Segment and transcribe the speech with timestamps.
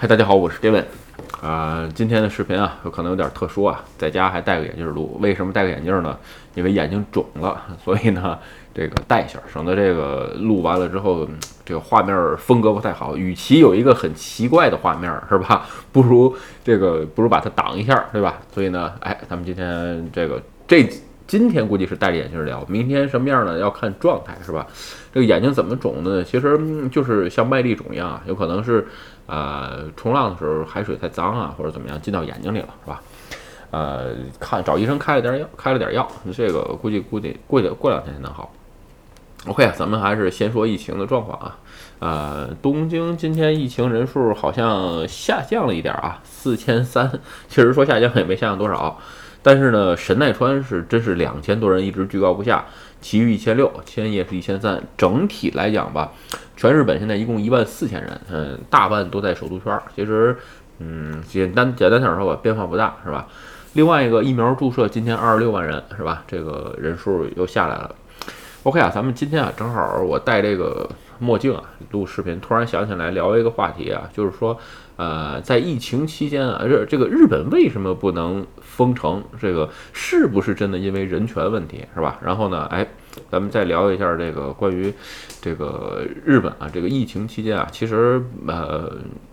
[0.00, 0.84] 嗨，大家好，我是 David。
[1.40, 5.18] 啊，今天的视频啊，有可能有点特殊啊，在家还戴个眼镜录。
[5.20, 6.16] 为什么戴个眼镜呢？
[6.54, 8.38] 因为眼睛肿了，所以呢，
[8.72, 11.28] 这个戴一下，省得这个录完了之后，
[11.64, 13.16] 这个画面风格不太好。
[13.16, 15.66] 与其有一个很奇怪的画面，是吧？
[15.90, 18.38] 不如这个，不如把它挡一下，对吧？
[18.54, 20.88] 所以呢，哎，咱们今天这个这。
[21.28, 23.58] 今天估计是戴着眼镜聊，明天什么样呢？
[23.58, 24.66] 要看状态，是吧？
[25.12, 26.24] 这个眼睛怎么肿的呢？
[26.24, 26.58] 其实
[26.88, 28.88] 就是像麦粒肿一样，有可能是，
[29.26, 33.02] 呃，冲浪的时候海水太脏啊，或者怎么样进到眼睛里了，是吧？
[33.70, 38.50] 呃，看找医生开了点药，开了点药，这个估计估计过过两天才能好。
[39.46, 41.58] OK，咱们还是先说疫情的状况啊。
[41.98, 48.98] 呃，东京今天疫情人数好像下降了一点啊，四千三，其实说下降也没下降多少。
[49.48, 52.62] 但是呢，神奈川是真是两千多人一直居高不下，
[53.00, 54.78] 其余一千六，千叶是一千三。
[54.94, 56.12] 整体来讲吧，
[56.54, 59.80] 全日本现在一共一万四千人，嗯，大半都在首都圈。
[59.96, 60.36] 其实，
[60.80, 63.26] 嗯，简单简单点说吧，变化不大，是吧？
[63.72, 66.22] 另外一个疫苗注射今天二十六万人，是吧？
[66.28, 67.94] 这个人数又下来了。
[68.64, 70.86] OK 啊，咱们今天啊，正好我带这个
[71.18, 74.58] 墨镜啊，录视频，突然想起来聊一个话题啊，就是说。
[74.98, 79.22] 呃，在疫情期间啊，这这个日本为什么不能封城？
[79.40, 82.18] 这个是不是真的因为人权问题，是吧？
[82.20, 82.84] 然后呢，哎，
[83.30, 84.92] 咱们再聊一下这个关于
[85.40, 88.90] 这个日本啊，这个疫情期间啊，其实呃，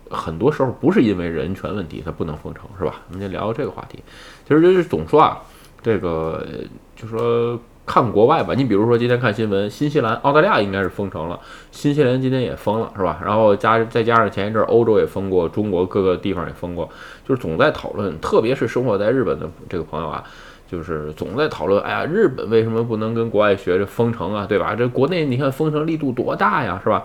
[0.08, 3.02] 很多时候不是因为人权问题它不能封城，是吧？
[3.08, 3.98] 我们就聊这个话题。
[4.46, 5.42] 其实就是总说啊，
[5.82, 6.46] 这个
[6.94, 7.60] 就说。
[7.86, 11.38] 看国外吧，你比如说今天看新闻，新西兰、澳大利亚应该是封城了，
[11.70, 13.20] 新西兰今天也封了，是吧？
[13.24, 16.90] 然后加再加上前一阵欧洲也封过，中国各个地方也封过，
[17.26, 20.24] 就是总在讨论，特别是生活在日本的这个朋友啊，
[20.68, 24.74] 就是总在讨论，哎呀，日本为什么不能跟国外学这封城啊，对吧？
[24.74, 27.04] 这国内你看封城力度多大呀，是吧？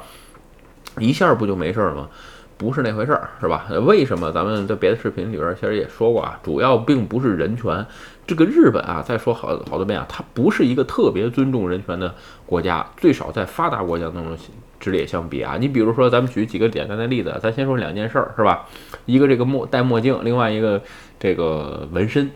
[0.97, 2.09] 一下不就没事儿吗？
[2.57, 3.67] 不是那回事儿，是吧？
[3.85, 6.39] 为什么咱们在别的视频里边其实也说过啊？
[6.43, 7.85] 主要并不是人权，
[8.27, 12.13] 这个日本啊，再说好好多遍啊，它不是一个特别尊重人权的
[12.45, 14.37] 国家，最少在发达国家当中
[14.79, 15.57] 之列相比啊。
[15.59, 18.67] 你比如说，咱们举几个简单的例子，咱先说两件事儿，是吧？
[19.05, 20.81] 一个这个墨戴墨镜，另外一个
[21.19, 22.29] 这个纹身。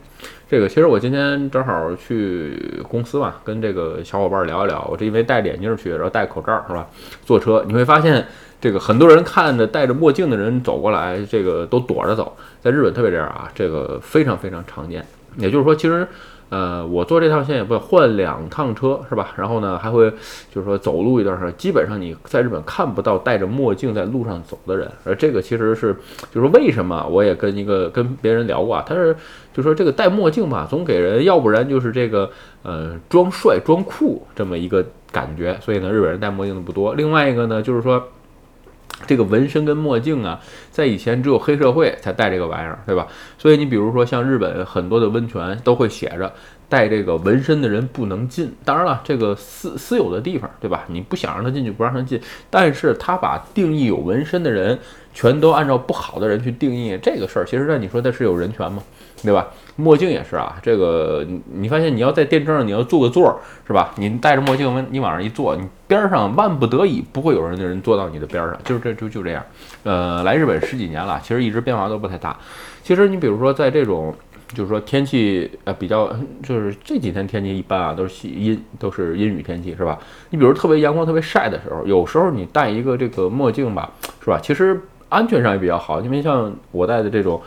[0.47, 4.85] 这个其实我今天正好去公司嘛，跟这个小伙伴聊一聊。
[4.91, 6.87] 我这因为戴眼镜去，然后戴口罩，是吧？
[7.25, 8.25] 坐车你会发现。
[8.61, 15.05] 这个很多人看着戴着墨镜的人走过来，这个都躲着走，在日本特别这样啊，这个非常非常常见。
[15.37, 16.07] 也就是说，其实，
[16.49, 19.33] 呃，我坐这趟线也不换两趟车是吧？
[19.35, 20.09] 然后呢，还会
[20.53, 24.89] 就是说走路一段时间，基本上你在日本看不到戴着墨镜在路上走的人。
[25.03, 25.95] 而这个其实是，
[26.31, 29.15] 就是为什么我也跟一个跟别人聊过啊，他是
[29.53, 32.29] 就说这个戴墨镜吧，总给人要不然就是这个
[32.63, 36.93] 呃装帅装酷这么一个感觉，所以呢，日本人戴墨镜的不多。
[36.93, 38.01] 另外一个呢，就是说。
[39.05, 40.39] 这个纹身跟墨镜啊，
[40.71, 43.07] 在以前只有黑社会才戴这个玩意儿，对吧？
[43.37, 46.31] 所以你比如说像日本很多的温泉都会写着，
[46.69, 48.51] 带这个纹身的人不能进。
[48.63, 50.85] 当然了，这个私私有的地方，对吧？
[50.87, 52.19] 你不想让他进去，不让他进。
[52.49, 54.79] 但是他把定义有纹身的人，
[55.13, 58.81] 全都按照不好的人去定义这个事儿，其实那你说他是有人权吗？
[59.25, 59.47] 对吧？
[59.77, 63.35] 墨镜也是啊，这个你发现你要在电车上你要坐个座儿
[63.67, 63.91] 是吧？
[63.97, 69.43] 你戴着墨镜，你往上一坐，你边上万不得已不会有人的人坐到你的边上，就是这就就这样。
[69.83, 72.37] 呃，来日本十几年了，其实一直变化都不太大。
[72.83, 74.15] 其实你比如说在这种
[74.53, 76.09] 就是说天气呃比较
[76.41, 79.99] 就是这几天天气一般啊，都是阴都是阴雨天气是吧？
[80.29, 83.91] 你比如特别阳光特别晒的时候，有时候你戴一个这个墨镜吧，
[84.23, 84.39] 是吧？
[84.41, 87.41] 其实安全上也比较好，因为像我戴的这种。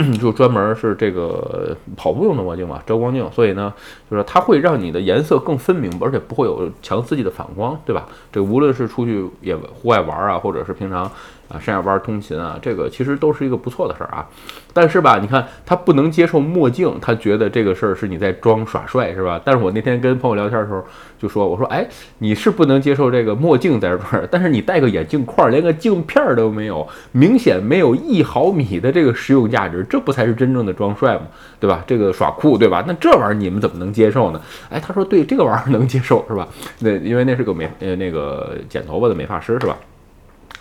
[0.20, 3.72] 就专门是这个跑步用的墨镜嘛，遮光镜，所以呢，
[4.10, 8.06] 就是它会让你的颜色更分明，而且不会有强刺激的反光，对吧？
[8.30, 11.10] 这无论是出去也户外玩啊，或者是平常。
[11.52, 14.26] 啊，上下班通勤啊，这个其实都是一个不错的事儿啊。
[14.72, 19.40] 但是吧，你看他不能接受墨镜，他觉得这个事儿是你在装耍帅，是吧？
[19.44, 20.82] 但是我那天跟朋友聊天的时候
[21.18, 21.86] 就说，我说，哎，
[22.18, 31.22] 你是不能接受这个墨镜在这儿，但是你戴个眼镜框，连个镜片都没有，明显没有一毫米的这个实用价值，这不才是真正的装帅吗？
[31.60, 31.84] 对吧？
[31.86, 32.82] 这个耍酷，对吧？
[32.86, 34.40] 那这玩意儿你们怎么能接受呢？
[34.70, 36.48] 哎，他说，对，这个玩意儿能接受，是吧？
[36.78, 39.76] 那因为那是个美呃那个剪头发的美发师，是吧？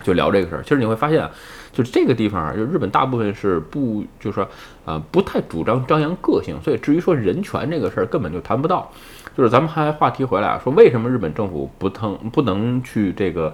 [0.03, 1.29] 就聊这个事儿，其实你会发现啊，
[1.71, 4.47] 就这个地方啊，就日本大部分是不，就是说，
[4.85, 8.91] 呃，不太主张张扬个性，所以至于说人权这个事儿，根本就谈不到。
[9.37, 13.53] 就是咱们还话题回来啊，说为什么日本政府不能不能去这个，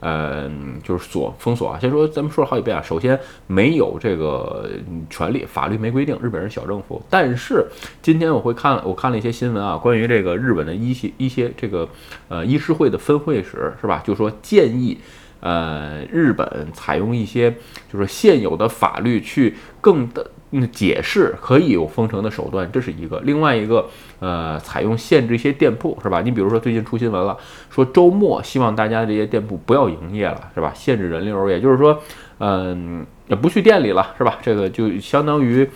[0.00, 0.50] 呃，
[0.82, 1.78] 就是锁封锁啊？
[1.78, 4.70] 先说咱们说了好几遍啊，首先没有这个
[5.10, 7.02] 权利，法律没规定，日本人小政府。
[7.10, 7.66] 但是
[8.00, 11.86] 今天我会看，我看了一些新闻啊，关于这个日本的一些一些这个，
[12.28, 14.02] 呃，医师会的分会史是吧？
[14.06, 14.96] 就说建议。
[15.40, 17.54] 呃，日本采用一些
[17.92, 20.30] 就是现有的法律去更的
[20.72, 23.20] 解释可以有封城的手段，这是一个。
[23.20, 23.88] 另外一个，
[24.20, 26.20] 呃，采用限制一些店铺，是吧？
[26.22, 27.36] 你比如说最近出新闻了，
[27.70, 30.72] 说周末希望大家这些店铺不要营业了，是吧？
[30.74, 32.00] 限制人流，也就是说，
[32.38, 34.38] 嗯，也不去店里了，是吧？
[34.42, 35.68] 这个就相当于。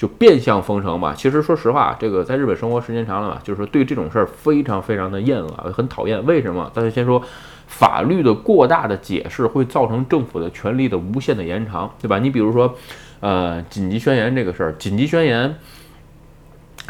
[0.00, 6.24] 就变相封城嘛，其实说实话，这个在日本生活时间长了嘛，就是说对这种事儿非常非常的厌恶，很讨厌。
[6.24, 6.70] 为什么？
[6.72, 7.22] 大家先说
[7.70, 12.18] 法律的过大的解释会造成政府的权力的无限的延长，对吧？
[12.18, 12.74] 你比如说，
[13.20, 15.54] 呃，紧急宣言这个事儿，紧急宣言。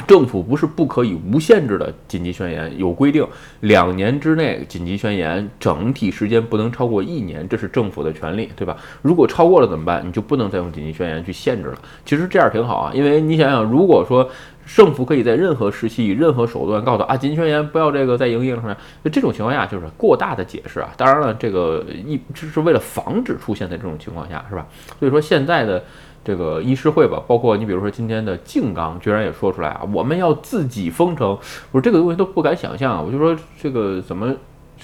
[0.06, 3.26] 政府不是不可以无限制的紧急宣言，有规定，
[3.60, 8.74] 两年之内紧急宣言整体时间不能超过一年，这是政府的权利，对吧？
[9.02, 10.02] 如果超过了怎么办？
[10.06, 11.78] 你就不能再用紧急宣言去限制了。
[12.06, 14.26] 其实这样挺好啊，因为你想想，如果说
[14.76, 20.90] 政府可以在任何时期以任何手段告诉啊，金宣言不要这个再营业了，那这种情况下就是过大的解释啊。
[20.96, 24.66] 当然了，这个一是为了防止出现在这种情况下，是吧？
[24.98, 25.82] 所以说现在的。
[26.22, 31.40] 这个医师会吧，包括你比如说今天的静冈，居然也说出来啊，我们要自己封城，我
[31.72, 34.30] 说这个东西都不敢想象啊，我就说这个怎么？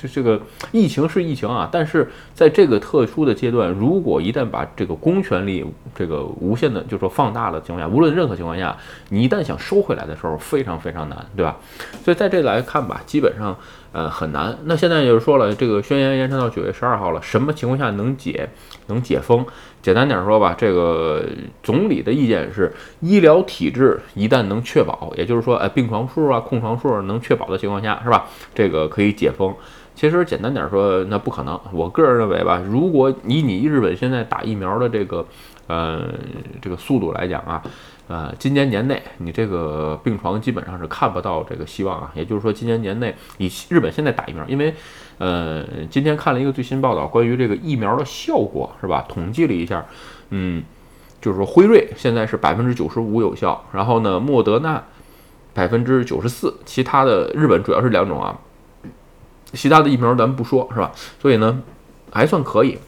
[0.01, 0.41] 这这个
[0.73, 5.65] 疫情是疫情啊，但是在这个特殊的阶段，如果一旦把这个公权力
[5.95, 8.77] 这个无限的就是说放大了情况下，无论任何情况下，
[9.09, 11.57] 你一旦想收回来的时候，非常非常难，对吧？
[12.05, 13.57] 所以在这来看吧，基本上
[13.93, 14.57] 呃很难。
[14.65, 18.49] 那现在就是说了，这个宣言延长到九月十二号了，什么情况下能解
[18.89, 19.45] 能解封？
[19.83, 21.25] 简单点说吧，这个
[21.63, 28.27] 总理的意见是，医疗体制一旦能确保，也就是说，呃，病床数啊、空床数能确保的情况下，是吧？
[28.53, 29.55] 这个可以解封。
[29.97, 31.59] 其实简单点说，那不可能。
[31.73, 35.27] 我个人认为吧，如果以你日本现在打疫苗的这个，
[35.67, 36.03] 呃，
[36.61, 37.63] 这个速度来讲啊，
[38.07, 42.13] 呃，今年年内你这个病床基本上是看不到这个希望啊。
[42.15, 44.75] 也就是说，今年年内以日本现在打疫苗，因为，
[45.17, 49.07] 呃，今天看了一个最新报道，关于这个疫苗的效果是吧？
[49.09, 49.83] 统计了一下，
[50.29, 50.63] 嗯，
[51.23, 54.85] 就是说辉瑞现在是百分之九十五有效，然后呢，莫德纳
[55.55, 58.39] 百分之九十四，其他的日本主要是两种啊。
[59.53, 60.93] 其他的疫苗咱们不说，是吧？
[61.21, 61.63] 所以呢，
[62.11, 62.79] 还算可以。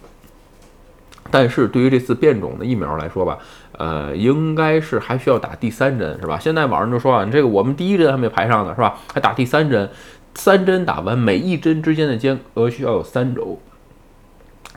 [1.31, 3.38] 但是对于这次变种的疫苗来说吧，
[3.72, 6.38] 呃，应该是还需要打第三针，是吧？
[6.38, 8.99] 现在网上就说啊，这个我们第一针还没排上呢，是吧？
[9.12, 9.90] 还打第三针，
[10.34, 13.61] 三针打完，每一针之间的间隔需要有三周，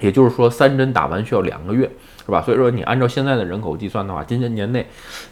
[0.02, 1.90] 也就是说，三针打完需要两个月。
[2.24, 2.40] 是吧？
[2.40, 4.86] 所以说你按照现在的人口计算的话，今年年内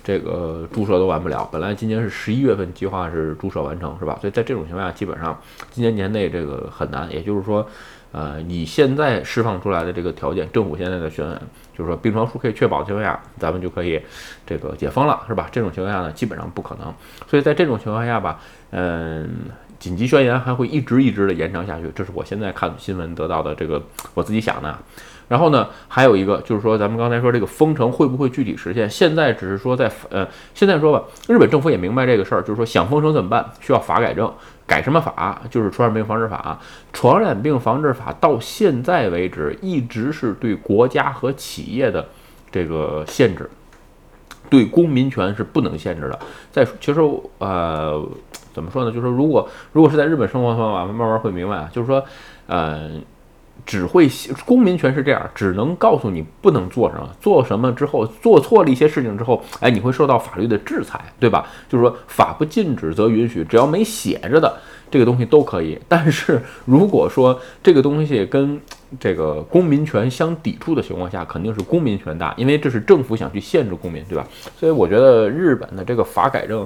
[0.04, 1.48] 这个注射都完不了。
[1.51, 4.18] 本来今年是十一月份计划是注射完成，是吧？
[4.19, 5.39] 所以在这种情况下，基本上
[5.69, 7.07] 今年年内这个很难。
[7.12, 7.66] 也就是说，
[8.12, 11.24] 呃，你现在释放出来的这个条件，政府现在的宣
[11.77, 14.01] 就是说病床数可以确保的情况下，咱们就可以
[14.45, 15.48] 这个解封了，是吧？
[15.51, 16.92] 这种情况下呢，基本上不可能。
[17.27, 18.39] 所以在这种情况下吧，
[18.71, 19.30] 嗯，
[19.80, 21.92] 紧急宣言还会一直一直的延长下去。
[21.96, 23.81] 这是我现在看新闻得到的这个
[24.14, 24.78] 我自己想的。
[25.28, 28.90] 然后呢，还有一个就是说，咱们刚才说这个封城会不会具体实现？
[28.90, 33.48] 现在只是说在呃，现在说吧，日本政府也明白这个事儿，就是说想封城怎么办？
[33.62, 34.34] 需要法改正，
[34.66, 35.40] 改什么法？
[35.52, 36.60] 就是传染病防治法。
[36.92, 42.04] 传染病防治法到现在为止一直是对国家和企业的
[42.52, 43.48] 这个限制，
[44.50, 46.19] 对公民权是不能限制的。
[46.51, 47.01] 再其实
[47.39, 48.07] 呃，
[48.53, 48.91] 怎么说呢？
[48.91, 52.03] 就是说，如果如果是在日本生活的话，慢慢会明白啊，就是说，
[52.47, 52.89] 呃。
[53.65, 54.09] 只会
[54.45, 61.45] 公民权是这样，只能告诉你不能做什么，做什么之后做错了一些事情之后，哎，你会受到法律的制裁，对吧？
[61.68, 64.57] 就是说法不禁止则允许，只要没写着的
[64.90, 65.78] 这个东西都可以。
[65.90, 68.59] 但是如果说这个东西跟
[68.98, 74.26] 这个公民权相抵触的情况下，肯定是公民权大，因为这是政府想去限制公民，对吧？
[74.58, 76.66] 所以我觉得日本的这个法改正。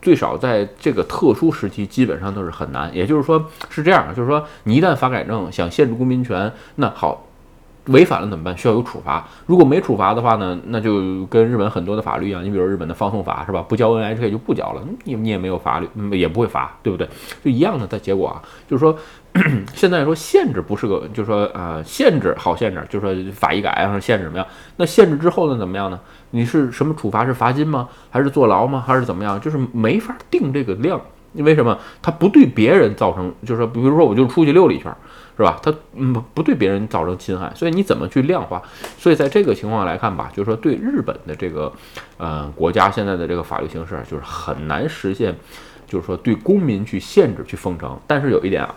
[0.00, 2.88] 最少在这个特殊时期，基本上都是很难。
[2.94, 7.27] 也就是说，是这样，就是说，你一旦法改正，想限制公民权，那好。
[7.88, 8.56] 违反了怎么办？
[8.56, 9.26] 需要有处罚。
[9.46, 10.58] 如果没处罚的话呢？
[10.66, 13.60] 那就跟日本很多的法律一样，你比如日本的放送法是吧？
[13.68, 17.08] 不交 NHK 就不交了，你你也没有法律，也不会罚，对不对？
[17.44, 17.86] 就一样的。
[17.88, 18.94] 在结果啊，就是说
[19.72, 24.46] 现在说限制不是个，就是说呃限制好限制，就是说法一改啊，限制怎么样？
[24.76, 25.98] 那限制之后呢怎么样呢？
[26.32, 27.24] 你是什么处罚？
[27.24, 27.88] 是罚金吗？
[28.10, 28.84] 还是坐牢吗？
[28.86, 29.40] 还是怎么样？
[29.40, 31.00] 就是没法定这个量，
[31.32, 31.78] 因为什么？
[32.02, 34.94] 它不对别人造成，就是说，比如说我就出去溜了一圈。
[35.38, 35.56] 是吧？
[35.62, 38.60] 他嗯不对别人造成侵害，所以你怎么去量化？
[38.98, 41.72] 所以在这个情况来看吧，就是说对日本的这个
[42.16, 45.32] 呃国家现在的这个法律形式，就是很难实现，
[45.86, 47.96] 就是说对公民去限制去封城。
[48.04, 48.74] 但是有一点啊，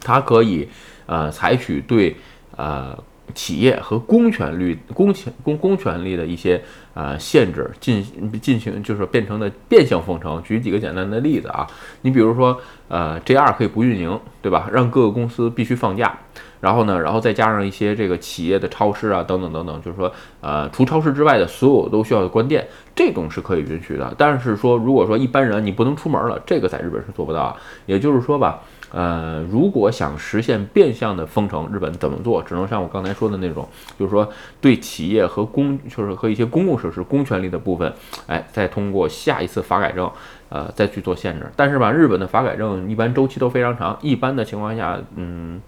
[0.00, 0.68] 它可以
[1.06, 2.16] 呃采取对
[2.56, 2.98] 呃。
[3.34, 6.62] 企业和公权力、公权、公公权力的一些
[6.94, 8.04] 呃限制，进
[8.40, 10.42] 进行就是变成的变相封城。
[10.42, 11.66] 举几个简单的例子啊，
[12.02, 12.58] 你比如说
[12.88, 14.68] 呃，JR 可以不运营，对吧？
[14.72, 16.18] 让各个公司必须放假，
[16.60, 22.66] 然后呢，然后再加上一些这个企业的超市啊，等等等等，就是说，呃，除超市之外的所有都需要关店，
[22.96, 24.14] 这种是可以允许的。
[24.16, 27.56] 但是说，如果说一般人你不能出门了，这个在日本是做不到。
[27.86, 32.42] 也就是说吧，呃，如果想实现变相的封城，日本怎么做？
[32.42, 33.68] 只能像我刚才说的那种，
[33.98, 34.28] 就是说
[34.60, 37.92] 对企业和公，就是和一些公共设施、公权力的部分，
[38.26, 40.10] 哎，再通过下一次法改正，
[40.48, 41.46] 呃，再去做限制。
[41.54, 45.60] 但是吧，日本的法改正一般周期都非常长，一般的情况下，嗯。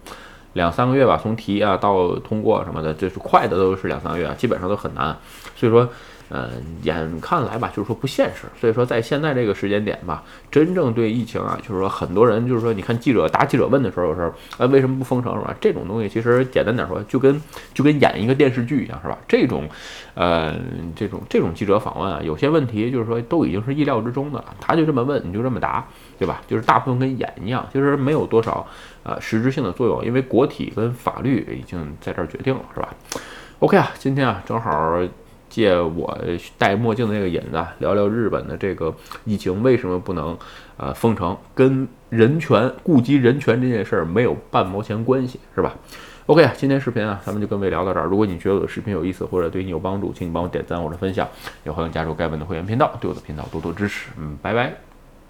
[0.53, 5.15] 两三个月吧，从提啊到通过什么的，就是快的都是两三个月，基本上都很难。
[5.55, 5.87] 所以说，
[6.33, 6.49] 嗯，
[6.83, 8.47] 眼看来吧，就是说不现实。
[8.59, 15.53] 所以说，在现在这个时间点吧，真正对疫情啊，就是说很多人就是说，你看记者答记者问的时候，有时候啊为什么不封城是吧？
[15.59, 17.41] 这种东西其实简单点说，就跟
[17.73, 19.17] 就跟演一个电视剧一样是吧？
[19.27, 19.67] 这种，
[20.15, 20.55] 呃，
[20.95, 25.85] 这种这种记者访问啊，有些问题就是说都已经是意料之中的，他就这么问，你就这么答。
[26.17, 26.39] 对吧？
[26.47, 28.63] 就是大部分跟演一样，其实没有多少
[29.01, 32.93] 呃实质性的作用，因为国体跟法律已经在这儿决定了，是吧
[33.57, 34.99] ？OK 啊，今天啊正好
[35.51, 36.17] 借我
[36.57, 38.91] 戴墨镜的那个引子，聊聊日本的这个
[39.25, 40.35] 疫情为什么不能
[40.77, 45.75] 呃封城，跟人权顾及人权这件事儿没有半毛钱关系，是吧
[46.27, 48.05] ？OK，今天视频啊咱们就跟位聊到这儿。
[48.05, 51.27] 如果你觉得我的视频有意思或者对你有帮助，请你帮我点赞或者分享，
[51.65, 54.09] 也欢迎加入盖文的会员频道，对我的频道多多支持。
[54.17, 54.90] 嗯，拜拜。